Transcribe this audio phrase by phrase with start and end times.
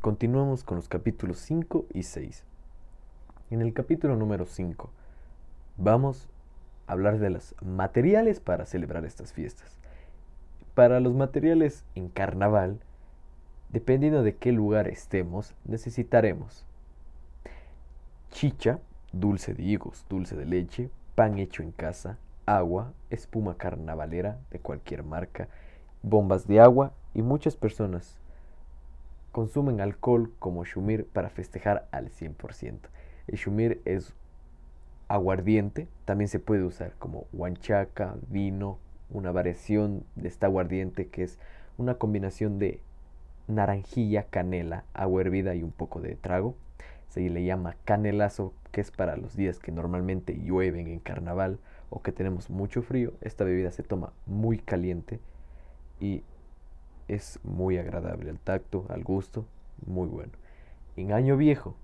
[0.00, 2.44] continuamos con los capítulos 5 y 6.
[3.50, 4.88] En el capítulo número 5
[5.76, 6.26] vamos
[6.86, 9.78] a hablar de los materiales para celebrar estas fiestas.
[10.74, 12.80] Para los materiales en carnaval,
[13.68, 16.64] dependiendo de qué lugar estemos, necesitaremos
[18.30, 18.78] chicha,
[19.12, 25.02] dulce de higos, dulce de leche, pan hecho en casa, agua, espuma carnavalera de cualquier
[25.02, 25.48] marca,
[26.02, 28.18] bombas de agua y muchas personas
[29.40, 32.76] consumen alcohol como shumir para festejar al 100%.
[33.26, 34.12] El shumir es
[35.08, 38.76] aguardiente, también se puede usar como huanchaca, vino,
[39.08, 41.38] una variación de esta aguardiente que es
[41.78, 42.82] una combinación de
[43.48, 46.54] naranjilla, canela, agua hervida y un poco de trago.
[47.08, 52.02] Se le llama canelazo, que es para los días que normalmente llueven en carnaval o
[52.02, 53.14] que tenemos mucho frío.
[53.22, 55.18] Esta bebida se toma muy caliente
[55.98, 56.24] y
[57.14, 59.44] es muy agradable al tacto, al gusto,
[59.86, 60.32] muy bueno.
[60.96, 61.76] En año viejo,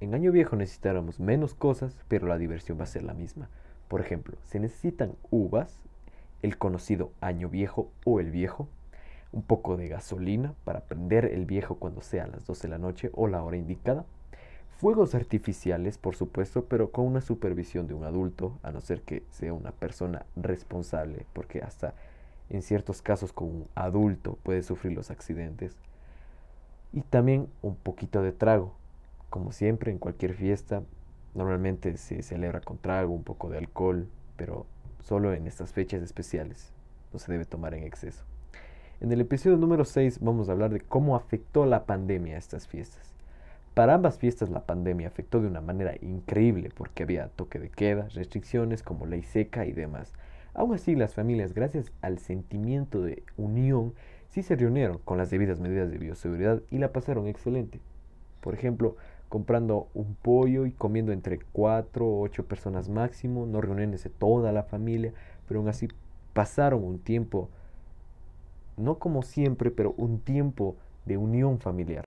[0.00, 3.48] en año viejo necesitáramos menos cosas, pero la diversión va a ser la misma.
[3.88, 5.78] Por ejemplo, se necesitan uvas,
[6.42, 8.68] el conocido año viejo o el viejo,
[9.32, 13.10] un poco de gasolina para prender el viejo cuando sea las 12 de la noche
[13.14, 14.04] o la hora indicada,
[14.76, 19.22] fuegos artificiales, por supuesto, pero con una supervisión de un adulto, a no ser que
[19.30, 21.94] sea una persona responsable, porque hasta
[22.50, 25.76] en ciertos casos con un adulto puede sufrir los accidentes.
[26.92, 28.74] Y también un poquito de trago.
[29.30, 30.82] Como siempre, en cualquier fiesta,
[31.34, 34.66] normalmente se celebra con trago, un poco de alcohol, pero
[35.02, 36.72] solo en estas fechas especiales.
[37.12, 38.24] No se debe tomar en exceso.
[39.00, 42.68] En el episodio número 6 vamos a hablar de cómo afectó la pandemia a estas
[42.68, 43.12] fiestas.
[43.74, 48.08] Para ambas fiestas la pandemia afectó de una manera increíble porque había toque de queda,
[48.14, 50.12] restricciones como ley seca y demás.
[50.54, 53.92] Aún así, las familias, gracias al sentimiento de unión,
[54.30, 57.80] sí se reunieron con las debidas medidas de bioseguridad y la pasaron excelente.
[58.40, 58.96] Por ejemplo,
[59.28, 64.62] comprando un pollo y comiendo entre cuatro o ocho personas máximo, no reuniéndose toda la
[64.62, 65.12] familia,
[65.48, 65.88] pero aún así
[66.34, 67.48] pasaron un tiempo,
[68.76, 72.04] no como siempre, pero un tiempo de unión familiar.